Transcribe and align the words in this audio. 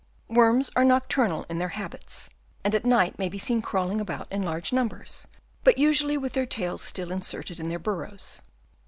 Worms 0.29 0.71
are 0.75 0.83
nocturnal 0.83 1.45
in 1.47 1.59
their 1.59 1.77
habits, 1.77 2.27
and 2.63 2.73
at 2.73 2.85
night 2.85 3.19
may 3.19 3.29
be 3.29 3.37
seen 3.37 3.61
crawling 3.61 4.01
about 4.01 4.27
in 4.31 4.41
large 4.41 4.73
numbers, 4.73 5.27
but 5.63 5.77
usually 5.77 6.17
with 6.17 6.33
their 6.33 6.47
tails 6.47 6.81
still 6.81 7.11
inserted 7.11 7.59
in 7.59 7.69
their 7.69 7.77
burrows. 7.77 8.41